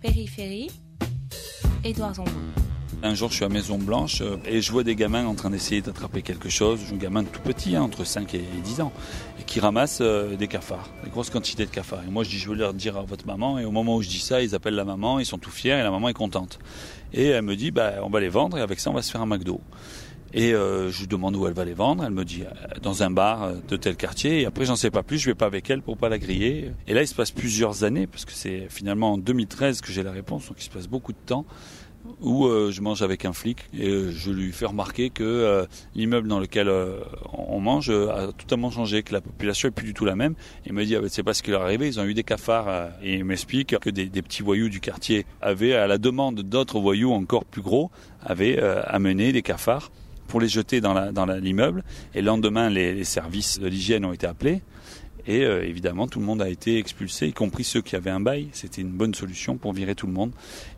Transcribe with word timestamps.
Périphérie, 0.00 0.70
Édouard 1.82 2.14
Zambon. 2.14 2.30
Un 3.02 3.14
jour, 3.14 3.30
je 3.30 3.36
suis 3.36 3.44
à 3.44 3.48
Maison 3.48 3.78
Blanche 3.78 4.20
euh, 4.20 4.36
et 4.44 4.60
je 4.60 4.70
vois 4.70 4.84
des 4.84 4.94
gamins 4.94 5.26
en 5.26 5.34
train 5.34 5.50
d'essayer 5.50 5.80
d'attraper 5.80 6.22
quelque 6.22 6.48
chose. 6.48 6.80
Un 6.92 6.96
gamin 6.96 7.24
tout 7.24 7.40
petit, 7.40 7.74
hein, 7.74 7.82
entre 7.82 8.04
5 8.04 8.32
et 8.34 8.44
10 8.62 8.80
ans, 8.80 8.92
qui 9.46 9.58
ramasse 9.58 9.98
euh, 10.00 10.36
des 10.36 10.46
cafards, 10.46 10.88
des 11.04 11.10
grosses 11.10 11.30
quantités 11.30 11.64
de 11.64 11.70
cafards. 11.70 12.02
Et 12.06 12.10
moi, 12.10 12.22
je 12.22 12.30
dis, 12.30 12.38
je 12.38 12.48
veux 12.48 12.56
leur 12.56 12.74
dire 12.74 12.96
à 12.96 13.02
votre 13.02 13.26
maman. 13.26 13.58
Et 13.58 13.64
au 13.64 13.72
moment 13.72 13.96
où 13.96 14.02
je 14.02 14.08
dis 14.08 14.18
ça, 14.20 14.40
ils 14.42 14.54
appellent 14.54 14.74
la 14.74 14.84
maman, 14.84 15.18
ils 15.18 15.26
sont 15.26 15.38
tout 15.38 15.50
fiers 15.50 15.78
et 15.78 15.82
la 15.82 15.90
maman 15.90 16.08
est 16.08 16.14
contente. 16.14 16.60
Et 17.12 17.26
elle 17.26 17.42
me 17.42 17.56
dit, 17.56 17.70
bah, 17.70 17.94
on 18.02 18.08
va 18.08 18.20
les 18.20 18.28
vendre 18.28 18.58
et 18.58 18.60
avec 18.60 18.78
ça, 18.80 18.90
on 18.90 18.94
va 18.94 19.02
se 19.02 19.10
faire 19.10 19.22
un 19.22 19.26
McDo. 19.26 19.60
Et 20.34 20.52
euh, 20.52 20.90
je 20.90 21.00
lui 21.00 21.06
demande 21.06 21.36
où 21.36 21.46
elle 21.46 21.54
va 21.54 21.64
les 21.64 21.74
vendre. 21.74 22.04
Elle 22.04 22.12
me 22.12 22.24
dit 22.24 22.42
euh, 22.42 22.78
dans 22.82 23.02
un 23.02 23.10
bar 23.10 23.42
euh, 23.42 23.54
de 23.68 23.76
tel 23.76 23.96
quartier. 23.96 24.42
Et 24.42 24.46
après, 24.46 24.64
j'en 24.64 24.76
sais 24.76 24.90
pas 24.90 25.02
plus. 25.02 25.18
Je 25.18 25.30
vais 25.30 25.34
pas 25.34 25.46
avec 25.46 25.70
elle 25.70 25.82
pour 25.82 25.96
pas 25.96 26.08
la 26.08 26.18
griller. 26.18 26.72
Et 26.86 26.94
là, 26.94 27.02
il 27.02 27.08
se 27.08 27.14
passe 27.14 27.30
plusieurs 27.30 27.84
années 27.84 28.06
parce 28.06 28.24
que 28.24 28.32
c'est 28.32 28.66
finalement 28.68 29.14
en 29.14 29.18
2013 29.18 29.80
que 29.80 29.90
j'ai 29.90 30.02
la 30.02 30.12
réponse. 30.12 30.48
Donc, 30.48 30.56
il 30.60 30.64
se 30.64 30.70
passe 30.70 30.86
beaucoup 30.86 31.12
de 31.12 31.18
temps 31.24 31.44
où 32.22 32.48
je 32.48 32.80
mange 32.80 33.02
avec 33.02 33.26
un 33.26 33.34
flic 33.34 33.66
et 33.74 34.10
je 34.10 34.30
lui 34.30 34.50
fais 34.52 34.64
remarquer 34.64 35.10
que 35.10 35.66
l'immeuble 35.94 36.26
dans 36.26 36.38
lequel 36.38 36.72
on 37.32 37.60
mange 37.60 37.90
a 37.90 38.32
totalement 38.32 38.70
changé, 38.70 39.02
que 39.02 39.12
la 39.12 39.20
population 39.20 39.68
est 39.68 39.72
plus 39.72 39.84
du 39.84 39.92
tout 39.92 40.06
la 40.06 40.16
même. 40.16 40.34
Il 40.64 40.72
me 40.72 40.86
dit 40.86 40.96
ah, 40.96 41.00
ben, 41.00 41.10
c'est 41.10 41.24
pas 41.24 41.34
ce 41.34 41.42
qui 41.42 41.50
leur 41.50 41.60
est 41.62 41.64
arrivé, 41.64 41.86
ils 41.86 42.00
ont 42.00 42.04
eu 42.04 42.14
des 42.14 42.22
cafards 42.22 42.92
et 43.02 43.16
il 43.16 43.24
m'explique 43.24 43.78
que 43.78 43.90
des, 43.90 44.06
des 44.06 44.22
petits 44.22 44.42
voyous 44.42 44.70
du 44.70 44.80
quartier 44.80 45.26
avaient, 45.42 45.74
à 45.74 45.86
la 45.86 45.98
demande 45.98 46.40
d'autres 46.40 46.80
voyous 46.80 47.12
encore 47.12 47.44
plus 47.44 47.62
gros, 47.62 47.90
avaient 48.24 48.58
amené 48.58 49.32
des 49.32 49.42
cafards 49.42 49.90
pour 50.28 50.40
les 50.40 50.48
jeter 50.48 50.80
dans 50.80 51.10
dans 51.12 51.26
la- 51.26 51.40
l'immeuble. 51.40 51.82
Et 52.14 52.20
le 52.20 52.26
lendemain, 52.26 52.70
les, 52.70 53.02
services 53.04 53.58
de 53.58 53.66
l'hygiène 53.66 54.04
ont 54.04 54.12
été 54.12 54.26
appelés. 54.26 54.62
Et 55.26 55.44
euh, 55.44 55.62
évidemment, 55.62 56.06
tout 56.06 56.20
le 56.20 56.24
monde 56.24 56.40
a 56.40 56.48
été 56.48 56.78
expulsé, 56.78 57.26
y 57.26 57.32
compris 57.34 57.62
ceux 57.62 57.82
qui 57.82 57.96
avaient 57.96 58.08
un 58.10 58.20
bail. 58.20 58.48
C'était 58.52 58.80
une 58.80 58.88
bonne 58.92 59.12
solution 59.14 59.58
pour 59.58 59.74
virer 59.74 59.94
tout 59.94 60.06
le 60.06 60.12
monde. 60.14 60.30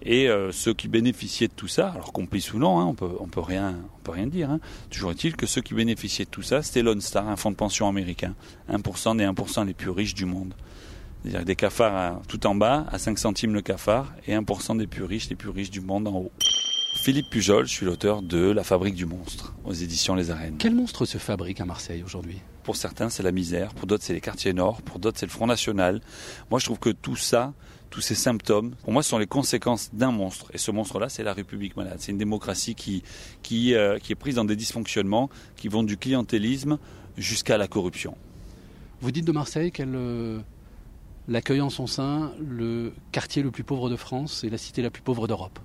Et 0.03 0.29
euh, 0.29 0.51
ceux 0.51 0.75
qui 0.75 0.89
bénéficiaient 0.89 1.47
de 1.47 1.53
tout 1.53 1.69
ça, 1.69 1.91
alors 1.91 2.13
complices 2.13 2.53
ou 2.53 2.59
non, 2.59 2.81
hein, 2.81 2.85
on 2.87 2.95
peut, 2.95 3.11
on 3.21 3.29
peut 3.29 3.41
rien, 3.43 3.77
on 3.99 4.03
peut 4.03 4.11
rien 4.11 4.27
dire. 4.27 4.51
Hein. 4.51 4.59
Toujours 4.91 5.13
est-il 5.13 5.37
que 5.37 5.47
ceux 5.47 5.61
qui 5.61 5.75
bénéficiaient 5.75 6.25
de 6.25 6.31
tout 6.31 6.43
ça, 6.43 6.63
c'était 6.63 6.83
Lone 6.83 7.01
Star, 7.01 7.29
un 7.29 7.37
fonds 7.37 7.53
de 7.53 7.57
pension 7.57 7.87
américain, 7.89 8.35
1% 8.69 9.17
des 9.19 9.25
1% 9.25 9.67
les 9.67 9.75
plus 9.75 9.91
riches 9.91 10.15
du 10.15 10.25
monde. 10.25 10.53
C'est-à-dire 11.23 11.45
des 11.45 11.55
cafards 11.55 11.95
à- 11.97 12.23
tout 12.27 12.45
en 12.49 12.57
bas, 12.57 12.87
à 12.91 12.99
5 12.99 13.19
centimes 13.21 13.55
le 13.55 13.61
cafard, 13.63 14.13
et 14.27 14.35
1% 14.35 14.75
des 14.75 14.89
plus 14.89 15.05
riches, 15.05 15.29
les 15.29 15.37
plus 15.37 15.51
riches 15.51 15.71
du 15.71 15.81
monde 15.81 16.09
en 16.09 16.15
haut. 16.17 16.33
Philippe 16.93 17.31
Pujol, 17.31 17.67
je 17.67 17.73
suis 17.73 17.87
l'auteur 17.87 18.21
de 18.21 18.51
La 18.51 18.65
Fabrique 18.65 18.95
du 18.95 19.07
monstre, 19.07 19.55
aux 19.65 19.73
éditions 19.73 20.15
Les 20.15 20.31
Arènes. 20.31 20.57
Quel 20.59 20.75
monstre 20.75 21.07
se 21.07 21.19
fabrique 21.19 21.61
à 21.61 21.65
Marseille 21.65 22.03
aujourd'hui? 22.03 22.41
Pour 22.63 22.77
certains, 22.77 23.09
c'est 23.09 23.23
la 23.23 23.33
misère. 23.33 23.73
Pour 23.75 23.87
d'autres, 23.87 24.05
c'est 24.05 24.13
les 24.13 24.21
quartiers 24.21 24.53
nord. 24.53 24.83
Pour 24.83 24.99
d'autres, 24.99 25.19
c'est 25.19 25.27
le 25.27 25.31
Front 25.31 25.47
National. 25.47 26.01
Moi, 26.51 26.59
je 26.59 26.67
trouve 26.67 26.79
que 26.79 26.91
tout 26.91 27.17
ça, 27.17 27.55
tous 27.89 28.01
ces 28.01 28.15
symptômes, 28.15 28.75
pour 28.83 28.93
moi, 28.93 29.03
ce 29.03 29.11
sont 29.11 29.19
les 29.19 29.27
conséquences 29.27 29.91
d'un 29.95 30.11
monstre. 30.11 30.51
Et 30.53 30.59
ce 30.59 30.71
monstre-là, 30.71 31.09
c'est 31.09 31.23
la 31.23 31.33
République 31.33 31.77
malade. 31.77 31.97
C'est 32.01 32.13
une 32.13 32.19
démocratie 32.19 32.75
qui, 32.75 33.03
qui, 33.43 33.75
euh, 33.75 33.99
qui 33.99 34.13
est 34.13 34.17
prise 34.17 34.35
dans 34.35 34.45
des 34.45 34.57
dysfonctionnements 34.57 35.31
qui 35.57 35.69
vont 35.69 35.85
du 35.85 35.97
clientélisme 35.97 36.79
jusqu'à 37.17 37.57
la 37.57 37.67
corruption. 37.67 38.17
Vous 39.01 39.11
dites 39.11 39.25
de 39.25 39.33
Marseille 39.33 39.73
qu'elle 39.73 39.95
euh, 39.95 40.41
l'accueille 41.29 41.63
en 41.63 41.71
son 41.71 41.87
sein 41.87 42.33
le 42.41 42.93
quartier 43.13 43.43
le 43.43 43.51
plus 43.51 43.65
pauvre 43.65 43.89
de 43.89 43.97
France 43.97 44.45
et 44.45 44.51
la 44.51 44.59
cité 44.59 44.83
la 44.83 44.91
plus 44.91 45.03
pauvre 45.03 45.27
d'Europe. 45.27 45.59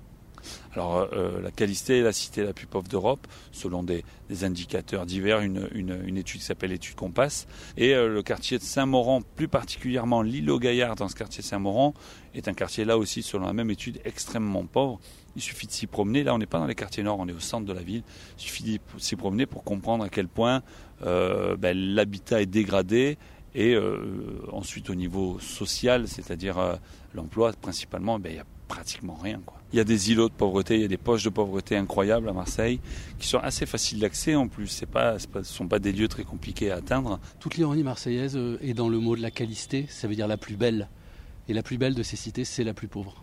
Alors, 0.72 1.08
euh, 1.12 1.40
la 1.40 1.50
Calisté 1.50 1.98
est 1.98 2.02
la 2.02 2.12
cité 2.12 2.44
la 2.44 2.52
plus 2.52 2.66
pauvre 2.66 2.88
d'Europe, 2.88 3.26
selon 3.52 3.82
des, 3.82 4.04
indicateurs 4.42 5.06
divers, 5.06 5.40
une, 5.40 6.16
étude 6.16 6.40
qui 6.40 6.46
s'appelle 6.46 6.70
l'étude 6.70 6.94
Compass. 6.94 7.46
Et 7.76 7.94
euh, 7.94 8.08
le 8.08 8.22
quartier 8.22 8.58
de 8.58 8.62
Saint-Maurent, 8.62 9.22
plus 9.36 9.48
particulièrement 9.48 10.22
l'île 10.22 10.50
aux 10.50 10.58
Gaillard, 10.58 10.96
dans 10.96 11.08
ce 11.08 11.14
quartier 11.14 11.42
de 11.42 11.46
Saint-Maurent, 11.46 11.94
est 12.34 12.48
un 12.48 12.54
quartier 12.54 12.84
là 12.84 12.98
aussi, 12.98 13.22
selon 13.22 13.46
la 13.46 13.52
même 13.52 13.70
étude, 13.70 14.00
extrêmement 14.04 14.66
pauvre. 14.66 15.00
Il 15.36 15.42
suffit 15.42 15.66
de 15.66 15.72
s'y 15.72 15.86
promener. 15.86 16.24
Là, 16.24 16.34
on 16.34 16.38
n'est 16.38 16.46
pas 16.46 16.58
dans 16.58 16.66
les 16.66 16.74
quartiers 16.74 17.02
nord, 17.02 17.18
on 17.18 17.28
est 17.28 17.32
au 17.32 17.40
centre 17.40 17.66
de 17.66 17.72
la 17.72 17.82
ville. 17.82 18.02
Il 18.38 18.42
suffit 18.42 18.64
de 18.64 18.80
s'y 18.98 19.16
promener 19.16 19.46
pour 19.46 19.64
comprendre 19.64 20.04
à 20.04 20.08
quel 20.08 20.28
point 20.28 20.62
euh, 21.04 21.56
ben, 21.56 21.76
l'habitat 21.76 22.40
est 22.42 22.46
dégradé. 22.46 23.18
Et 23.54 23.74
euh, 23.74 24.42
ensuite, 24.52 24.90
au 24.90 24.94
niveau 24.94 25.38
social, 25.40 26.08
c'est-à-dire 26.08 26.58
euh, 26.58 26.76
l'emploi 27.14 27.52
principalement, 27.52 28.18
ben, 28.18 28.30
il 28.32 28.36
y 28.36 28.38
a 28.38 28.44
pratiquement 28.68 29.14
rien. 29.14 29.40
Quoi. 29.44 29.56
Il 29.72 29.76
y 29.76 29.80
a 29.80 29.84
des 29.84 30.12
îlots 30.12 30.28
de 30.28 30.34
pauvreté, 30.34 30.76
il 30.76 30.82
y 30.82 30.84
a 30.84 30.88
des 30.88 30.96
poches 30.96 31.24
de 31.24 31.30
pauvreté 31.30 31.76
incroyables 31.76 32.28
à 32.28 32.32
Marseille, 32.32 32.80
qui 33.18 33.26
sont 33.26 33.38
assez 33.38 33.66
faciles 33.66 34.00
d'accès 34.00 34.34
en 34.34 34.48
plus. 34.48 34.68
C'est 34.68 34.86
pas, 34.86 35.18
ce 35.18 35.26
ne 35.38 35.42
sont 35.42 35.68
pas 35.68 35.78
des 35.78 35.92
lieux 35.92 36.08
très 36.08 36.24
compliqués 36.24 36.70
à 36.70 36.76
atteindre. 36.76 37.18
Toute 37.40 37.56
l'ironie 37.56 37.82
marseillaise 37.82 38.36
euh, 38.36 38.58
est 38.62 38.74
dans 38.74 38.88
le 38.88 38.98
mot 38.98 39.16
de 39.16 39.22
la 39.22 39.30
Calisté, 39.30 39.86
ça 39.88 40.08
veut 40.08 40.14
dire 40.14 40.28
la 40.28 40.36
plus 40.36 40.56
belle. 40.56 40.88
Et 41.48 41.54
la 41.54 41.62
plus 41.62 41.78
belle 41.78 41.94
de 41.94 42.02
ces 42.02 42.16
cités, 42.16 42.44
c'est 42.44 42.64
la 42.64 42.74
plus 42.74 42.88
pauvre. 42.88 43.22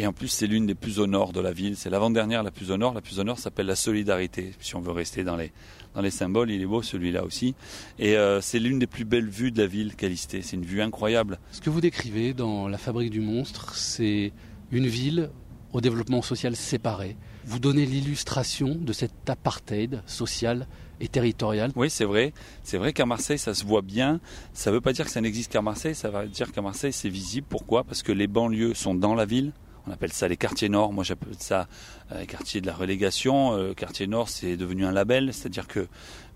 Et 0.00 0.06
en 0.06 0.12
plus, 0.12 0.28
c'est 0.28 0.46
l'une 0.46 0.64
des 0.64 0.76
plus 0.76 1.00
au 1.00 1.08
nord 1.08 1.32
de 1.32 1.40
la 1.40 1.50
ville. 1.50 1.76
C'est 1.76 1.90
l'avant-dernière 1.90 2.44
la 2.44 2.52
plus 2.52 2.70
au 2.70 2.76
nord. 2.76 2.94
La 2.94 3.00
plus 3.00 3.18
au 3.18 3.24
nord 3.24 3.38
s'appelle 3.40 3.66
la 3.66 3.74
solidarité. 3.74 4.52
Si 4.60 4.76
on 4.76 4.80
veut 4.80 4.92
rester 4.92 5.24
dans 5.24 5.34
les, 5.34 5.50
dans 5.94 6.02
les 6.02 6.12
symboles, 6.12 6.52
il 6.52 6.62
est 6.62 6.66
beau 6.66 6.82
celui-là 6.82 7.24
aussi. 7.24 7.56
Et 7.98 8.16
euh, 8.16 8.40
c'est 8.40 8.60
l'une 8.60 8.78
des 8.78 8.86
plus 8.86 9.04
belles 9.04 9.28
vues 9.28 9.50
de 9.50 9.60
la 9.60 9.66
ville, 9.66 9.96
Calisté. 9.96 10.40
C'est 10.42 10.54
une 10.54 10.64
vue 10.64 10.82
incroyable. 10.82 11.40
Ce 11.50 11.60
que 11.60 11.68
vous 11.68 11.80
décrivez 11.80 12.32
dans 12.32 12.68
La 12.68 12.78
fabrique 12.78 13.10
du 13.10 13.20
monstre, 13.20 13.74
c'est 13.74 14.32
une 14.70 14.86
ville 14.86 15.30
au 15.72 15.80
développement 15.80 16.22
social 16.22 16.56
séparé. 16.56 17.16
Vous 17.44 17.58
donnez 17.58 17.86
l'illustration 17.86 18.74
de 18.74 18.92
cet 18.92 19.28
apartheid 19.28 20.02
social 20.06 20.66
et 21.00 21.08
territorial. 21.08 21.70
Oui, 21.76 21.90
c'est 21.90 22.04
vrai. 22.04 22.32
C'est 22.62 22.78
vrai 22.78 22.92
qu'à 22.92 23.06
Marseille, 23.06 23.38
ça 23.38 23.54
se 23.54 23.64
voit 23.64 23.82
bien. 23.82 24.20
Ça 24.52 24.70
ne 24.70 24.76
veut 24.76 24.80
pas 24.80 24.92
dire 24.92 25.04
que 25.04 25.10
ça 25.10 25.20
n'existe 25.20 25.52
qu'à 25.52 25.62
Marseille. 25.62 25.94
Ça 25.94 26.10
veut 26.10 26.26
dire 26.26 26.52
qu'à 26.52 26.62
Marseille, 26.62 26.92
c'est 26.92 27.08
visible. 27.08 27.46
Pourquoi? 27.48 27.84
Parce 27.84 28.02
que 28.02 28.12
les 28.12 28.26
banlieues 28.26 28.74
sont 28.74 28.94
dans 28.94 29.14
la 29.14 29.24
ville. 29.24 29.52
On 29.86 29.90
appelle 29.90 30.12
ça 30.12 30.28
les 30.28 30.36
quartiers 30.36 30.68
nord. 30.68 30.92
Moi, 30.92 31.04
j'appelle 31.04 31.34
ça 31.38 31.66
euh, 32.12 32.20
les 32.20 32.26
quartiers 32.26 32.60
de 32.60 32.66
la 32.66 32.74
relégation. 32.74 33.54
Euh, 33.54 33.72
quartier 33.72 34.06
nord, 34.06 34.28
c'est 34.28 34.56
devenu 34.56 34.84
un 34.84 34.92
label. 34.92 35.32
C'est-à-dire 35.32 35.66
que 35.66 35.86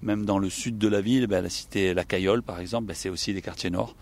même 0.01 0.25
dans 0.25 0.39
le 0.39 0.49
sud 0.49 0.79
de 0.79 0.89
la 0.89 1.03
ville, 1.03 1.27
ben, 1.27 1.43
la 1.43 1.51
cité 1.51 1.93
La 1.93 2.05
Caillole, 2.05 2.43
par 2.43 2.61
exemple, 2.61 2.87
ben, 2.87 2.95
c'est 2.95 3.11
aussi 3.11 3.35
des 3.35 3.43
quartiers 3.43 3.71
nord. 3.71 3.95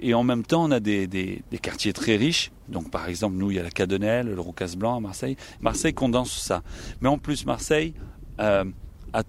Et 0.00 0.14
en 0.14 0.24
même 0.24 0.44
temps, 0.44 0.64
on 0.64 0.70
a 0.70 0.80
des, 0.80 1.06
des, 1.06 1.42
quartiers 1.62 1.92
très 1.92 2.16
riches. 2.16 2.50
Donc, 2.68 2.90
par 2.90 3.08
exemple, 3.08 3.36
nous, 3.36 3.50
il 3.50 3.56
y 3.56 3.60
a 3.60 3.62
la 3.62 3.70
Cadenelle, 3.70 4.26
le 4.26 4.40
Roucas 4.40 4.74
Blanc 4.76 4.96
à 4.96 5.00
Marseille. 5.00 5.36
Marseille 5.60 5.94
condense 5.94 6.32
ça. 6.32 6.62
Mais 7.00 7.08
en 7.08 7.18
plus, 7.18 7.46
Marseille 7.46 7.94
euh, 8.40 8.64
a 9.12 9.22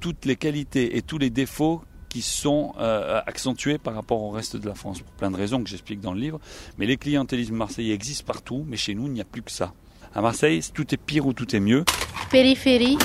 toutes 0.00 0.24
les 0.24 0.36
qualités 0.36 0.96
et 0.96 1.02
tous 1.02 1.18
les 1.18 1.30
défauts 1.30 1.82
qui 2.08 2.22
sont 2.22 2.72
euh, 2.78 3.20
accentués 3.26 3.78
par 3.78 3.94
rapport 3.94 4.22
au 4.22 4.30
reste 4.30 4.56
de 4.56 4.66
la 4.66 4.74
France, 4.74 5.00
pour 5.00 5.12
plein 5.14 5.30
de 5.30 5.36
raisons 5.36 5.62
que 5.62 5.68
j'explique 5.68 6.00
dans 6.00 6.14
le 6.14 6.20
livre. 6.20 6.40
Mais 6.78 6.86
les 6.86 6.96
clientélismes 6.96 7.56
marseillais 7.56 7.94
existent 7.94 8.24
partout, 8.26 8.64
mais 8.66 8.76
chez 8.76 8.94
nous, 8.94 9.06
il 9.06 9.12
n'y 9.12 9.20
a 9.20 9.24
plus 9.24 9.42
que 9.42 9.50
ça. 9.50 9.74
À 10.14 10.22
Marseille, 10.22 10.62
tout 10.72 10.94
est 10.94 10.96
pire 10.96 11.26
ou 11.26 11.34
tout 11.34 11.54
est 11.54 11.60
mieux. 11.60 11.84
Périphérie, 12.30 12.96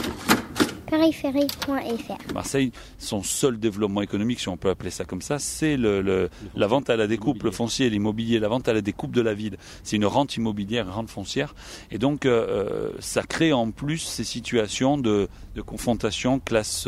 Marseille, 2.34 2.72
son 2.97 3.24
seul 3.24 3.59
développement 3.59 4.02
économique, 4.02 4.40
si 4.40 4.50
on 4.50 4.57
peut 4.57 4.69
appeler 4.69 4.90
ça 4.90 5.06
comme 5.06 5.22
ça, 5.22 5.40
c'est 5.40 5.78
le, 5.78 6.02
le, 6.02 6.29
la 6.56 6.68
vente 6.68 6.90
à 6.90 6.96
la 6.97 7.07
découpe, 7.07 7.44
le 7.44 7.52
foncier, 7.52 7.90
l'immobilier, 7.90 8.40
la 8.40 8.47
vente 8.47 8.68
à 8.68 8.74
la 8.74 8.81
découpe 8.81 9.12
de 9.12 9.22
la 9.22 9.34
ville. 9.34 9.57
C'est 9.84 9.96
une 9.96 10.06
rente 10.06 10.35
immobilière, 10.35 10.85
une 10.85 10.94
rente 10.94 11.09
foncière. 11.09 11.56
Et 11.91 11.97
donc, 11.97 12.25
euh, 12.25 12.91
ça 13.00 13.24
crée 13.24 13.53
en 13.53 13.72
plus 13.72 14.00
ces 14.00 14.24
situations 14.24 14.97
de, 14.97 15.28
de 15.56 15.62
confrontation 15.62 16.40
classe. 16.40 16.88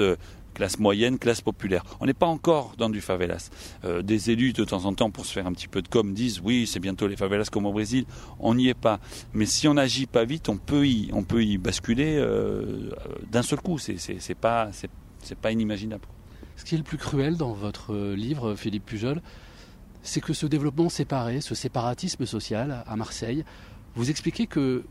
Euh, 0.53 0.64
classe 0.64 0.80
moyenne, 0.80 1.18
classe 1.18 1.41
populaire. 1.41 1.84
On 2.00 2.06
n'est 2.06 2.14
pas 2.14 2.28
encore 2.28 2.74
dans 2.78 2.90
du 2.90 3.02
favelas. 3.02 3.50
Euh, 3.84 4.02
des 4.02 4.31
élus, 4.31 4.53
de 4.53 4.64
temps 4.64 4.86
en 4.86 4.94
temps, 4.94 5.12
pour 5.12 5.25
se 5.25 5.34
faire 5.34 5.47
un 5.47 5.53
petit 5.53 5.68
peu 5.68 5.81
de 5.81 5.88
com, 5.88 6.14
disent 6.14 6.41
oui, 6.44 6.68
c'est 6.68 6.80
bientôt 6.80 7.08
les 7.08 7.16
favelas 7.16 7.50
comme 7.52 7.66
au 7.66 7.72
Brésil. 7.72 8.06
On 8.40 8.56
n'y 8.56 8.69
est 8.69 8.74
pas. 8.74 9.00
Mais 9.34 9.46
si 9.46 9.68
on 9.68 9.74
n'agit 9.74 10.06
pas 10.06 10.25
vite, 10.25 10.50
on 10.50 10.58
peut 10.58 10.88
y, 10.88 11.09
on 11.14 11.24
peut 11.24 11.44
y 11.44 11.58
basculer 11.58 12.18
euh, 12.18 12.91
d'un 13.31 13.41
seul 13.41 13.59
coup. 13.59 13.78
C'est, 13.78 13.97
c'est, 13.97 14.18
c'est 14.19 14.36
pas, 14.36 14.69
c'est, 14.72 14.90
c'est 15.22 15.38
pas 15.38 15.52
inimaginable. 15.52 16.06
Ce 16.56 16.66
qui 16.66 16.75
est 16.75 16.78
le 16.78 16.84
plus 16.84 16.97
cruel 16.97 17.35
dans 17.35 17.53
votre 17.53 17.96
livre, 18.14 18.56
Philippe 18.56 18.85
Pujol, 18.85 19.22
c'est 20.03 20.22
que 20.22 20.34
ce 20.34 20.46
développement 20.46 20.90
séparé, 20.90 21.41
ce 21.41 21.56
séparatisme 21.56 22.25
social 22.25 22.84
à 22.85 22.96
Marseille, 22.96 23.44
vous 23.96 24.09
expliquez 24.09 24.46
que 24.46 24.84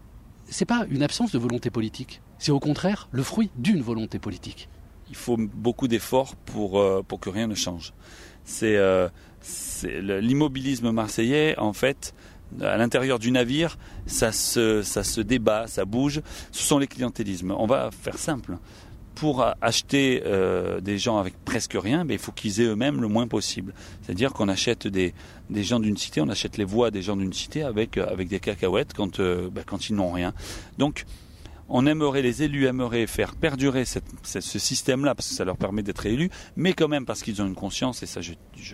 c'est 0.47 0.65
pas 0.65 0.87
une 0.91 1.05
absence 1.05 1.31
de 1.31 1.39
volonté 1.39 1.71
politique, 1.71 2.21
c'est 2.39 2.51
au 2.51 2.59
contraire 2.59 3.09
le 3.13 3.23
fruit 3.23 3.51
d'une 3.57 3.81
volonté 3.81 4.19
politique 4.19 4.69
il 5.09 5.17
faut 5.17 5.37
beaucoup 5.37 5.89
d'efforts 5.89 6.37
pour, 6.37 6.81
euh, 6.81 7.03
pour 7.07 7.21
que 7.21 7.31
rien 7.31 7.47
ne 7.47 7.55
change. 7.55 7.93
C'est, 8.45 8.77
euh, 8.77 9.09
l'immobilisme 9.85 10.91
marseillais, 10.91 11.59
en 11.59 11.73
fait, 11.73 12.15
à 12.61 12.77
l'intérieur 12.77 13.19
du 13.19 13.31
navire, 13.31 13.79
ça 14.07 14.33
se, 14.33 14.83
ça 14.83 15.05
se 15.05 15.21
débat, 15.21 15.67
ça 15.67 15.85
bouge. 15.85 16.21
Ce 16.51 16.63
sont 16.63 16.79
les 16.79 16.87
clientélismes. 16.87 17.53
On 17.53 17.67
va 17.67 17.91
faire 17.91 18.19
simple. 18.19 18.59
Pour 19.15 19.45
acheter 19.61 20.23
euh, 20.25 20.81
des 20.81 20.97
gens 20.99 21.19
avec 21.19 21.35
presque 21.45 21.77
rien, 21.81 22.05
ben, 22.05 22.15
il 22.15 22.19
faut 22.19 22.33
qu'ils 22.33 22.61
aient 22.61 22.67
eux-mêmes 22.67 23.01
le 23.01 23.09
moins 23.09 23.27
possible. 23.27 23.75
C'est-à-dire 24.03 24.33
qu'on 24.33 24.49
achète 24.49 24.87
des, 24.87 25.13
des 25.51 25.63
gens 25.63 25.81
d'une 25.81 25.97
cité, 25.97 26.21
on 26.21 26.29
achète 26.29 26.57
les 26.57 26.65
voix 26.65 26.91
des 26.91 27.03
gens 27.03 27.17
d'une 27.17 27.33
cité 27.33 27.63
avec, 27.63 27.99
avec 27.99 28.29
des 28.29 28.41
cacahuètes 28.41 28.95
quand, 28.95 29.21
ben, 29.21 29.65
quand 29.67 29.89
ils 29.91 29.95
n'ont 29.95 30.13
rien. 30.13 30.33
Donc, 30.79 31.05
on 31.75 31.87
aimerait, 31.87 32.21
les 32.21 32.43
élus 32.43 32.67
aimeraient 32.67 33.07
faire 33.07 33.35
perdurer 33.35 33.85
ce 33.87 34.59
système-là 34.59 35.15
parce 35.15 35.29
que 35.29 35.35
ça 35.35 35.45
leur 35.45 35.57
permet 35.57 35.83
d'être 35.83 36.05
élus, 36.05 36.31
mais 36.55 36.75
quand 36.75 36.87
même 36.87 37.07
parce 37.07 37.23
qu'ils 37.23 37.41
ont 37.41 37.47
une 37.47 37.55
conscience, 37.55 38.03
et 38.03 38.07
ça 38.07 38.21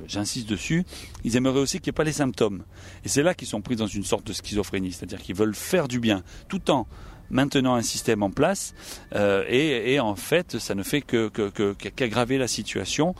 j'insiste 0.06 0.48
dessus, 0.48 0.84
ils 1.22 1.36
aimeraient 1.36 1.60
aussi 1.60 1.78
qu'il 1.78 1.90
n'y 1.90 1.94
ait 1.94 2.00
pas 2.00 2.04
les 2.04 2.12
symptômes. 2.12 2.64
Et 3.04 3.08
c'est 3.08 3.22
là 3.22 3.34
qu'ils 3.34 3.46
sont 3.46 3.62
pris 3.62 3.76
dans 3.76 3.86
une 3.86 4.02
sorte 4.02 4.26
de 4.26 4.32
schizophrénie, 4.32 4.90
c'est-à-dire 4.90 5.22
qu'ils 5.22 5.36
veulent 5.36 5.54
faire 5.54 5.86
du 5.86 6.00
bien 6.00 6.24
tout 6.48 6.70
en 6.72 6.88
maintenant 7.30 7.74
un 7.74 7.82
système 7.82 8.22
en 8.22 8.30
place 8.30 8.74
euh, 9.14 9.44
et, 9.48 10.00
en 10.00 10.16
fait 10.16 10.58
ça 10.58 10.74
ne 10.74 10.82
fait 10.82 11.02
que, 11.02 11.28
qu'aggraver 11.28 12.38
la 12.38 12.48
situation, 12.48 13.14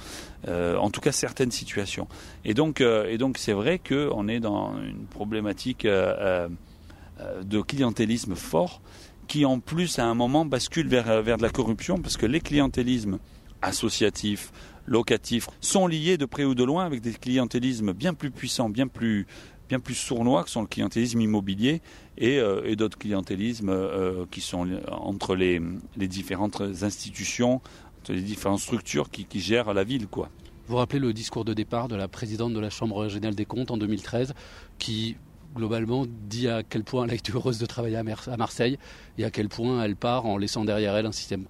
euh, 0.49 0.77
en 0.77 0.91
tout 0.91 1.01
cas 1.01 1.13
certaines 1.13 1.51
situations. 1.51 2.09
Euh, 2.47 3.07
et 3.09 3.19
donc 3.19 3.39
c'est 3.39 3.53
vrai 3.53 3.79
qu'on 3.79 4.29
est 4.29 4.41
dans 4.41 4.77
une 4.81 5.07
problématique 5.07 5.87
de 5.87 7.61
clientélisme 7.61 8.35
fort 8.35 8.81
qui 9.29 9.45
en 9.45 9.61
plus 9.61 9.99
à 9.99 10.07
un 10.07 10.15
moment 10.15 10.45
bascule 10.45 10.89
vers, 10.89 11.23
vers 11.23 11.37
de 11.37 11.43
la 11.43 11.51
corruption 11.51 11.99
parce 11.99 12.17
que 12.17 12.27
les 12.27 12.41
clientélismes 12.41 13.19
associatifs, 13.63 14.53
locatifs 14.87 15.49
sont 15.61 15.87
liés 15.87 16.17
de 16.17 16.25
près 16.25 16.45
ou 16.45 16.55
de 16.55 16.65
loin 16.65 16.85
avec 16.85 17.01
des 17.01 17.13
clientélismes 17.13 17.93
bien 17.93 18.15
plus 18.15 18.31
puissants, 18.31 18.71
bien 18.71 18.89
plus 18.89 19.27
bien 19.69 19.81
plus 19.81 19.95
sournois 19.95 20.45
que 20.45 20.51
sont 20.51 20.63
le 20.63 20.67
clientélisme 20.67 21.21
immobilier 21.21 21.83
et, 22.17 22.39
euh, 22.39 22.75
d'autres 22.75 22.99
clientélismes 22.99 23.69
euh, 23.69 24.25
qui 24.31 24.41
sont 24.41 24.67
entre 24.91 25.37
les, 25.37 25.61
différentes 25.97 26.63
institutions, 26.83 27.61
entre 28.01 28.13
les 28.13 28.23
différentes 28.23 28.61
structures 28.61 29.11
qui, 29.11 29.27
gèrent 29.41 29.75
la 29.75 29.85
ville. 29.85 30.07
Quoi. 30.07 30.31
Vous 30.69 30.77
rappelez 30.77 30.99
le 30.99 31.13
discours 31.13 31.45
de 31.45 31.55
départ 31.55 31.89
de 31.89 31.97
la 31.97 32.09
présidente 32.09 32.55
de 32.55 32.61
la 32.61 32.71
Chambre 32.71 32.97
régionale 33.03 33.35
des 33.35 33.45
comptes 33.45 33.71
en 33.71 33.77
2013 33.77 34.35
qui 34.79 35.17
globalement 35.55 36.07
dit 36.07 36.49
à 36.49 36.63
quel 36.63 36.85
point 36.85 37.05
elle 37.05 37.11
a 37.11 37.15
été 37.15 37.33
heureuse 37.33 37.59
de 37.59 37.67
travailler 37.67 37.97
à 37.97 38.37
Marseille 38.37 38.79
et 39.17 39.25
à 39.25 39.31
quel 39.31 39.49
point 39.49 39.83
elle 39.83 39.97
part 39.97 40.27
en 40.27 40.37
laissant 40.37 40.65
derrière 40.65 40.97
elle 40.97 41.07
un 41.07 41.13
système 41.13 41.45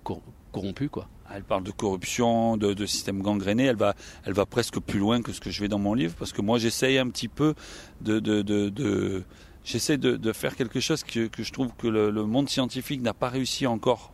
corrompu. 0.52 0.88
Quoi. 0.88 1.08
Elle 1.34 1.44
parle 1.44 1.64
de 1.64 1.70
corruption, 1.70 2.56
de, 2.56 2.86
système 2.86 3.20
gangréné. 3.20 3.64
Elle 3.64 3.76
va, 3.76 3.94
elle 4.24 4.32
va 4.32 4.46
presque 4.46 4.78
plus 4.80 4.98
loin 4.98 5.20
que 5.20 5.32
ce 5.32 5.40
que 5.40 5.50
je 5.50 5.60
vais 5.60 5.68
dans 5.68 5.78
mon 5.78 5.94
livre, 5.94 6.14
parce 6.18 6.32
que 6.32 6.40
moi 6.40 6.58
j'essaye 6.58 6.98
un 6.98 7.08
petit 7.08 7.28
peu 7.28 7.54
de, 8.00 8.18
de, 8.18 8.42
de, 8.42 9.24
j'essaie 9.64 9.98
de, 9.98 10.32
faire 10.32 10.56
quelque 10.56 10.80
chose 10.80 11.04
que, 11.04 11.26
que 11.26 11.42
je 11.42 11.52
trouve 11.52 11.70
que 11.76 11.86
le, 11.86 12.24
monde 12.24 12.48
scientifique 12.48 13.02
n'a 13.02 13.14
pas 13.14 13.28
réussi 13.28 13.66
encore 13.66 14.12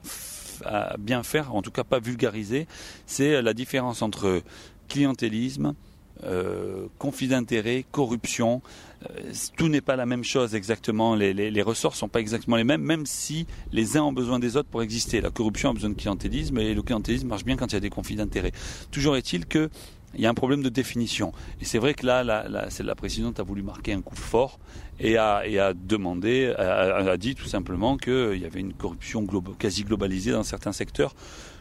à 0.64 0.96
bien 0.98 1.22
faire, 1.22 1.54
en 1.54 1.62
tout 1.62 1.70
cas 1.70 1.84
pas 1.84 2.00
vulgariser. 2.00 2.66
C'est 3.06 3.40
la 3.42 3.54
différence 3.54 4.02
entre 4.02 4.42
clientélisme, 4.88 5.74
euh, 6.22 6.86
conflit 6.98 7.28
d'intérêt, 7.28 7.84
corruption. 7.90 8.62
Euh, 9.10 9.32
tout 9.56 9.68
n'est 9.68 9.80
pas 9.80 9.96
la 9.96 10.06
même 10.06 10.24
chose 10.24 10.54
exactement. 10.54 11.14
Les, 11.14 11.34
les, 11.34 11.50
les 11.50 11.62
ressorts 11.62 11.96
sont 11.96 12.08
pas 12.08 12.20
exactement 12.20 12.56
les 12.56 12.64
mêmes, 12.64 12.82
même 12.82 13.06
si 13.06 13.46
les 13.72 13.96
uns 13.96 14.02
ont 14.02 14.12
besoin 14.12 14.38
des 14.38 14.56
autres 14.56 14.68
pour 14.68 14.82
exister. 14.82 15.20
La 15.20 15.30
corruption 15.30 15.70
a 15.70 15.74
besoin 15.74 15.90
de 15.90 15.94
clientélisme 15.94 16.58
et 16.58 16.74
le 16.74 16.82
clientélisme 16.82 17.28
marche 17.28 17.44
bien 17.44 17.56
quand 17.56 17.66
il 17.66 17.74
y 17.74 17.76
a 17.76 17.80
des 17.80 17.90
conflits 17.90 18.16
d'intérêt. 18.16 18.52
Toujours 18.90 19.16
est-il 19.16 19.46
que 19.46 19.68
il 20.16 20.20
y 20.20 20.26
a 20.26 20.30
un 20.30 20.34
problème 20.34 20.62
de 20.62 20.68
définition. 20.68 21.32
Et 21.60 21.64
c'est 21.64 21.78
vrai 21.78 21.94
que 21.94 22.06
là, 22.06 22.22
la, 22.22 22.46
la, 22.48 22.94
présidente 22.94 23.40
a 23.40 23.42
voulu 23.42 23.62
marquer 23.62 23.92
un 23.92 24.00
coup 24.00 24.14
fort 24.14 24.60
et 25.00 25.16
a, 25.16 25.42
et 25.44 25.58
a 25.58 25.74
demandé, 25.74 26.54
a, 26.56 26.96
a 27.10 27.16
dit 27.16 27.34
tout 27.34 27.46
simplement 27.46 27.96
qu'il 27.96 28.38
y 28.38 28.44
avait 28.44 28.60
une 28.60 28.74
corruption 28.74 29.26
quasi 29.58 29.82
globalisée 29.82 30.30
dans 30.30 30.44
certains 30.44 30.72
secteurs. 30.72 31.14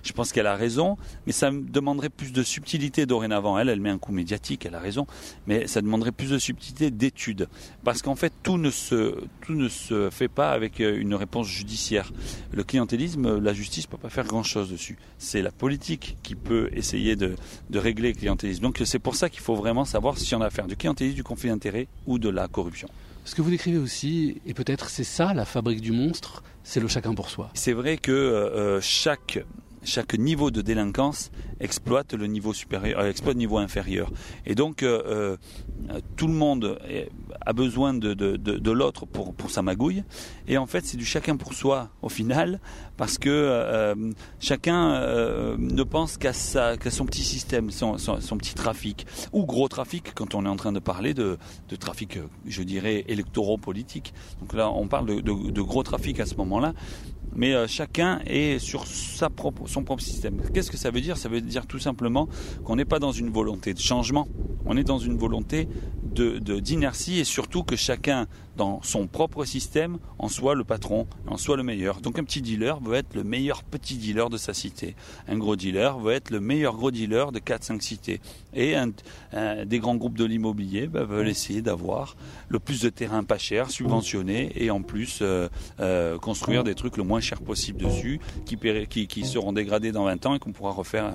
Je 0.03 0.13
pense 0.13 0.31
qu'elle 0.31 0.47
a 0.47 0.55
raison, 0.55 0.97
mais 1.25 1.31
ça 1.31 1.49
me 1.51 1.63
demanderait 1.63 2.09
plus 2.09 2.31
de 2.31 2.43
subtilité 2.43 3.05
dorénavant. 3.05 3.57
Elle, 3.57 3.69
elle 3.69 3.79
met 3.79 3.89
un 3.89 3.97
coup 3.97 4.11
médiatique, 4.11 4.65
elle 4.65 4.75
a 4.75 4.79
raison, 4.79 5.07
mais 5.47 5.67
ça 5.67 5.81
demanderait 5.81 6.11
plus 6.11 6.29
de 6.29 6.37
subtilité 6.37 6.91
d'études. 6.91 7.47
Parce 7.83 8.01
qu'en 8.01 8.15
fait, 8.15 8.33
tout 8.43 8.57
ne, 8.57 8.69
se, 8.69 9.15
tout 9.41 9.53
ne 9.53 9.69
se 9.69 10.09
fait 10.09 10.27
pas 10.27 10.51
avec 10.51 10.81
euh, 10.81 10.97
une 10.99 11.15
réponse 11.15 11.47
judiciaire. 11.47 12.11
Le 12.51 12.63
clientélisme, 12.63 13.39
la 13.39 13.53
justice 13.53 13.87
ne 13.87 13.91
peut 13.91 13.97
pas 13.97 14.09
faire 14.09 14.25
grand-chose 14.25 14.69
dessus. 14.69 14.97
C'est 15.17 15.41
la 15.41 15.51
politique 15.51 16.17
qui 16.23 16.35
peut 16.35 16.69
essayer 16.73 17.15
de, 17.15 17.35
de 17.69 17.79
régler 17.79 18.09
le 18.13 18.17
clientélisme. 18.17 18.63
Donc 18.63 18.81
c'est 18.85 18.99
pour 18.99 19.15
ça 19.15 19.29
qu'il 19.29 19.41
faut 19.41 19.55
vraiment 19.55 19.85
savoir 19.85 20.17
si 20.17 20.35
on 20.35 20.41
a 20.41 20.45
affaire 20.47 20.67
du 20.67 20.75
clientélisme, 20.75 21.15
du 21.15 21.23
conflit 21.23 21.49
d'intérêt 21.49 21.87
ou 22.05 22.19
de 22.19 22.29
la 22.29 22.47
corruption. 22.47 22.89
Ce 23.25 23.35
que 23.35 23.41
vous 23.41 23.49
décrivez 23.49 23.77
aussi, 23.77 24.41
et 24.45 24.53
peut-être 24.53 24.89
c'est 24.89 25.05
ça 25.05 25.33
la 25.33 25.45
fabrique 25.45 25.79
du 25.79 25.93
monstre, 25.93 26.43
c'est 26.63 26.81
le 26.81 26.87
chacun 26.89 27.13
pour 27.13 27.29
soi. 27.29 27.49
C'est 27.53 27.71
vrai 27.71 27.97
que 27.97 28.11
euh, 28.11 28.81
chaque 28.81 29.39
chaque 29.83 30.13
niveau 30.17 30.51
de 30.51 30.61
délinquance 30.61 31.31
exploite 31.59 32.13
le 32.13 32.27
niveau 32.27 32.53
supérieur, 32.53 32.99
euh, 32.99 33.09
exploite 33.09 33.35
le 33.35 33.39
niveau 33.39 33.57
inférieur. 33.57 34.11
Et 34.45 34.55
donc 34.55 34.83
euh, 34.83 35.37
euh, 35.89 35.99
tout 36.15 36.27
le 36.27 36.33
monde 36.33 36.79
a 37.45 37.53
besoin 37.53 37.93
de, 37.93 38.13
de, 38.13 38.35
de, 38.37 38.71
l'autre 38.71 39.05
pour, 39.05 39.33
pour 39.33 39.49
sa 39.49 39.61
magouille. 39.61 40.03
Et 40.47 40.57
en 40.57 40.65
fait, 40.65 40.85
c'est 40.85 40.97
du 40.97 41.05
chacun 41.05 41.37
pour 41.37 41.53
soi 41.53 41.89
au 42.01 42.09
final, 42.09 42.59
parce 42.97 43.17
que 43.17 43.95
chacun 44.39 45.55
ne 45.57 45.83
pense 45.83 46.17
qu'à 46.17 46.31
qu'à 46.31 46.91
son 46.91 47.05
petit 47.05 47.23
système, 47.23 47.71
son, 47.71 47.97
son, 47.97 48.37
petit 48.37 48.55
trafic, 48.55 49.05
ou 49.31 49.45
gros 49.45 49.67
trafic 49.67 50.13
quand 50.13 50.35
on 50.35 50.45
est 50.45 50.49
en 50.49 50.55
train 50.55 50.71
de 50.71 50.79
parler 50.79 51.13
de, 51.13 51.37
de 51.69 51.75
trafic, 51.75 52.19
je 52.45 52.63
dirais, 52.63 53.05
électoro-politique. 53.07 54.13
Donc 54.41 54.53
là, 54.53 54.69
on 54.69 54.87
parle 54.87 55.21
de, 55.21 55.61
gros 55.61 55.83
trafic 55.83 56.19
à 56.19 56.25
ce 56.25 56.35
moment-là 56.35 56.73
mais 57.35 57.53
euh, 57.53 57.67
chacun 57.67 58.19
est 58.25 58.59
sur 58.59 58.85
son 58.87 59.29
propre 59.29 59.99
système. 59.99 60.41
Qu'est-ce 60.53 60.71
que 60.71 60.77
ça 60.77 60.91
veut 60.91 61.01
dire? 61.01 61.17
Ça 61.17 61.29
veut 61.29 61.41
dire 61.41 61.65
tout 61.67 61.79
simplement 61.79 62.27
qu'on 62.63 62.75
n'est 62.75 62.85
pas 62.85 62.99
dans 62.99 63.11
une 63.11 63.29
volonté 63.29 63.73
de 63.73 63.79
changement, 63.79 64.27
on 64.65 64.77
est 64.77 64.83
dans 64.83 64.99
une 64.99 65.17
volonté 65.17 65.67
de, 66.13 66.59
d'inertie 66.59 67.19
et 67.19 67.23
surtout 67.23 67.63
que 67.63 67.75
chacun 67.75 68.27
dans 68.55 68.81
son 68.83 69.07
propre 69.07 69.45
système 69.45 69.97
en 70.19 70.27
soit 70.27 70.53
le 70.53 70.63
patron, 70.63 71.07
en 71.27 71.37
soit 71.37 71.57
le 71.57 71.63
meilleur. 71.63 72.01
Donc 72.01 72.19
un 72.19 72.23
petit 72.23 72.41
dealer 72.41 72.79
veut 72.81 72.95
être 72.95 73.15
le 73.15 73.23
meilleur 73.23 73.63
petit 73.63 73.95
dealer 73.95 74.29
de 74.29 74.37
sa 74.37 74.53
cité. 74.53 74.95
Un 75.27 75.37
gros 75.37 75.55
dealer 75.55 75.97
veut 75.97 76.13
être 76.13 76.29
le 76.29 76.39
meilleur 76.39 76.75
gros 76.75 76.91
dealer 76.91 77.31
de 77.31 77.39
4-5 77.39 77.81
cités. 77.81 78.21
Et 78.53 78.75
des 79.65 79.79
grands 79.79 79.95
groupes 79.95 80.17
de 80.17 80.25
l'immobilier 80.25 80.87
bah, 80.87 81.03
veulent 81.03 81.27
essayer 81.27 81.61
d'avoir 81.61 82.15
le 82.49 82.59
plus 82.59 82.81
de 82.81 82.89
terrain 82.89 83.23
pas 83.23 83.39
cher, 83.39 83.71
subventionné 83.71 84.51
et 84.55 84.69
en 84.69 84.81
plus 84.81 85.19
euh, 85.21 85.49
euh, 85.79 86.17
construire 86.19 86.63
des 86.63 86.75
trucs 86.75 86.97
le 86.97 87.03
moins 87.03 87.21
cher 87.21 87.41
possible 87.41 87.85
dessus 87.85 88.19
qui, 88.45 88.57
qui, 88.87 89.07
qui 89.07 89.25
seront 89.25 89.53
dégradés 89.53 89.91
dans 89.91 90.05
20 90.05 90.25
ans 90.27 90.35
et 90.35 90.39
qu'on 90.39 90.51
pourra 90.51 90.71
refaire 90.71 91.13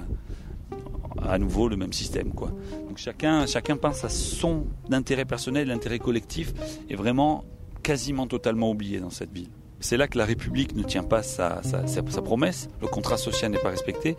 à 1.28 1.38
nouveau 1.38 1.68
le 1.68 1.76
même 1.76 1.92
système. 1.92 2.32
Quoi. 2.32 2.52
Donc 2.88 2.98
chacun, 2.98 3.46
chacun 3.46 3.76
pense 3.76 4.04
à 4.04 4.08
son 4.08 4.66
intérêt 4.90 5.24
personnel, 5.24 5.68
l'intérêt 5.68 5.98
collectif 5.98 6.52
est 6.88 6.96
vraiment 6.96 7.44
quasiment 7.82 8.26
totalement 8.26 8.70
oublié 8.70 9.00
dans 9.00 9.10
cette 9.10 9.32
ville. 9.32 9.48
C'est 9.80 9.96
là 9.96 10.08
que 10.08 10.18
la 10.18 10.24
République 10.24 10.74
ne 10.74 10.82
tient 10.82 11.04
pas 11.04 11.22
sa, 11.22 11.62
sa, 11.62 12.22
promesse, 12.22 12.68
le 12.80 12.88
contrat 12.88 13.16
social 13.16 13.52
n'est 13.52 13.58
pas 13.58 13.70
respecté. 13.70 14.16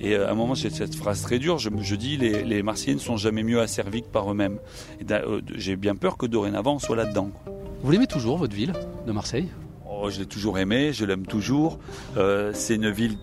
Et 0.00 0.14
euh, 0.14 0.26
à 0.26 0.30
un 0.30 0.34
moment, 0.34 0.54
j'ai 0.54 0.70
cette 0.70 0.94
phrase 0.94 1.20
très 1.20 1.38
dure, 1.38 1.58
je, 1.58 1.68
je 1.80 1.94
dis 1.96 2.16
les, 2.16 2.42
les 2.42 2.62
Marseillais 2.62 2.94
ne 2.94 3.00
sont 3.00 3.18
jamais 3.18 3.42
mieux 3.42 3.60
asservis 3.60 4.02
que 4.02 4.08
par 4.08 4.30
eux-mêmes. 4.30 4.58
Euh, 5.10 5.42
j'ai 5.54 5.76
bien 5.76 5.96
peur 5.96 6.16
que 6.16 6.24
dorénavant 6.24 6.76
on 6.76 6.78
soit 6.78 6.96
là-dedans. 6.96 7.30
Vous 7.82 7.90
l'aimez 7.90 8.06
toujours, 8.06 8.38
votre 8.38 8.54
ville 8.54 8.72
de 9.06 9.12
Marseille? 9.12 9.48
Oh, 10.02 10.10
Je 10.10 10.18
l'ai 10.18 10.26
toujours 10.26 10.58
aimé, 10.58 10.92
je 10.92 11.04
l'aime 11.04 11.26
toujours. 11.26 11.78
Euh, 12.16 12.50
c'est 12.54 12.74
une 12.74 12.90
ville 12.90 13.16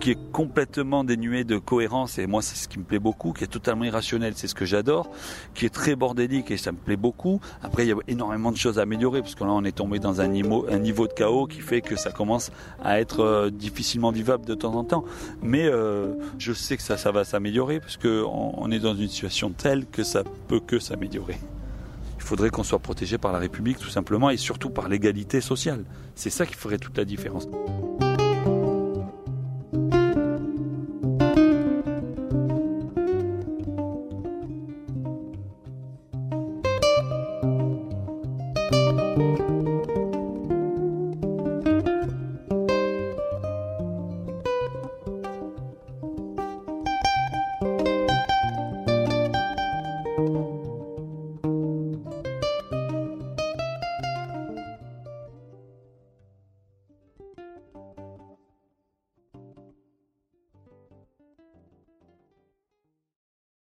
qui 0.00 0.12
est 0.12 0.32
complètement 0.32 1.04
dénué 1.04 1.44
de 1.44 1.58
cohérence 1.58 2.18
et 2.18 2.26
moi 2.26 2.42
c'est 2.42 2.56
ce 2.56 2.68
qui 2.68 2.78
me 2.78 2.84
plaît 2.84 2.98
beaucoup, 2.98 3.32
qui 3.32 3.44
est 3.44 3.48
totalement 3.48 3.84
irrationnel, 3.84 4.34
c'est 4.36 4.46
ce 4.46 4.54
que 4.54 4.64
j'adore, 4.64 5.10
qui 5.54 5.66
est 5.66 5.74
très 5.74 5.96
bordélique 5.96 6.50
et 6.50 6.56
ça 6.56 6.70
me 6.72 6.76
plaît 6.76 6.96
beaucoup. 6.96 7.40
Après 7.62 7.84
il 7.84 7.88
y 7.88 7.92
a 7.92 7.96
énormément 8.06 8.52
de 8.52 8.56
choses 8.56 8.78
à 8.78 8.82
améliorer 8.82 9.20
parce 9.20 9.34
que 9.34 9.44
là 9.44 9.50
on 9.50 9.64
est 9.64 9.76
tombé 9.76 9.98
dans 9.98 10.20
un 10.20 10.28
niveau, 10.28 10.64
de 11.08 11.12
chaos 11.12 11.46
qui 11.46 11.60
fait 11.60 11.80
que 11.80 11.96
ça 11.96 12.10
commence 12.10 12.50
à 12.82 13.00
être 13.00 13.20
euh, 13.20 13.50
difficilement 13.50 14.10
vivable 14.10 14.46
de 14.46 14.54
temps 14.54 14.74
en 14.74 14.84
temps. 14.84 15.04
Mais 15.42 15.66
euh, 15.66 16.14
je 16.38 16.52
sais 16.52 16.76
que 16.76 16.82
ça, 16.82 16.96
va 17.10 17.24
s'améliorer 17.24 17.80
parce 17.80 17.96
qu'on 17.96 18.54
on 18.56 18.70
est 18.70 18.78
dans 18.78 18.94
une 18.94 19.08
situation 19.08 19.50
telle 19.50 19.86
que 19.86 20.04
ça 20.04 20.22
peut 20.46 20.60
que 20.60 20.78
s'améliorer. 20.78 21.38
Il 22.28 22.36
faudrait 22.36 22.50
qu'on 22.50 22.62
soit 22.62 22.78
protégé 22.78 23.16
par 23.16 23.32
la 23.32 23.38
République 23.38 23.78
tout 23.78 23.88
simplement 23.88 24.28
et 24.28 24.36
surtout 24.36 24.68
par 24.68 24.90
l'égalité 24.90 25.40
sociale. 25.40 25.86
C'est 26.14 26.28
ça 26.28 26.44
qui 26.44 26.52
ferait 26.52 26.76
toute 26.76 26.98
la 26.98 27.06
différence. 27.06 27.48